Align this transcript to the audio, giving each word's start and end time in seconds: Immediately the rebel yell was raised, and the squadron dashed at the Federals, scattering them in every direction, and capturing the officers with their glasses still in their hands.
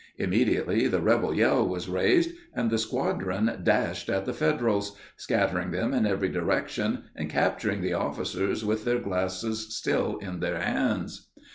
Immediately 0.17 0.87
the 0.87 0.99
rebel 0.99 1.31
yell 1.31 1.63
was 1.67 1.87
raised, 1.87 2.31
and 2.55 2.71
the 2.71 2.79
squadron 2.79 3.59
dashed 3.61 4.09
at 4.09 4.25
the 4.25 4.33
Federals, 4.33 4.97
scattering 5.15 5.69
them 5.69 5.93
in 5.93 6.07
every 6.07 6.29
direction, 6.29 7.03
and 7.15 7.29
capturing 7.29 7.81
the 7.81 7.93
officers 7.93 8.65
with 8.65 8.83
their 8.83 8.97
glasses 8.97 9.75
still 9.75 10.17
in 10.17 10.39
their 10.39 10.59
hands. 10.59 11.29